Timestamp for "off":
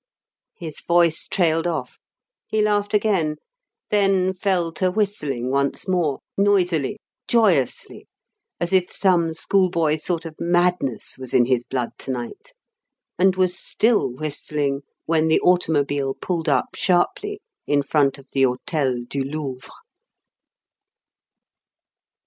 1.67-1.99